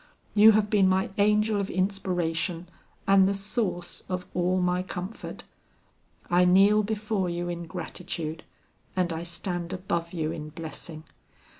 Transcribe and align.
You 0.33 0.53
have 0.53 0.71
been 0.71 0.89
my 0.89 1.11
angel 1.19 1.59
of 1.61 1.69
inspiration 1.69 2.67
and 3.07 3.27
the 3.29 3.35
source 3.35 4.01
of 4.09 4.25
all 4.33 4.59
my 4.59 4.81
comfort. 4.81 5.43
I 6.27 6.43
kneel 6.43 6.81
before 6.81 7.29
you 7.29 7.49
in 7.49 7.67
gratitude, 7.67 8.43
and 8.95 9.13
I 9.13 9.21
stand 9.21 9.73
above 9.73 10.11
you 10.11 10.31
in 10.31 10.49
blessing. 10.49 11.03